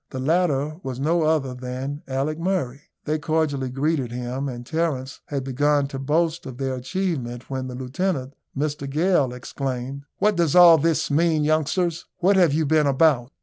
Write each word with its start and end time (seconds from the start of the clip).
The 0.09 0.17
latter 0.19 0.77
was 0.81 0.99
no 0.99 1.21
other 1.21 1.53
than 1.53 2.01
Alick 2.07 2.39
Murray. 2.39 2.81
They 3.05 3.19
cordially 3.19 3.69
greeted 3.69 4.11
him; 4.11 4.49
and 4.49 4.65
Terence 4.65 5.19
had 5.27 5.43
begun 5.43 5.85
to 5.89 5.99
boast 5.99 6.47
of 6.47 6.57
their 6.57 6.73
achievement 6.73 7.51
when 7.51 7.67
the 7.67 7.75
lieutenant, 7.75 8.33
Mr 8.57 8.89
Gale, 8.89 9.31
exclaimed, 9.31 10.05
"What 10.17 10.35
does 10.37 10.55
all 10.55 10.79
this 10.79 11.11
mean, 11.11 11.43
youngsters? 11.43 12.05
What 12.17 12.35
have 12.35 12.51
you 12.51 12.65
been 12.65 12.87
about?" 12.87 13.31